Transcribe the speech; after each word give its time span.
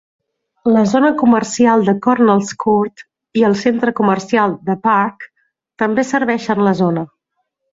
La 0.75 0.83
zona 0.91 1.11
comercial 1.19 1.85
de 1.89 1.93
Cornelscourt 2.05 3.03
i 3.41 3.45
el 3.51 3.55
centre 3.67 3.93
comercial 4.01 4.57
"The 4.71 4.79
Park" 4.89 5.29
també 5.83 6.07
serveixen 6.15 6.65
la 6.71 6.75
zona. 6.83 7.07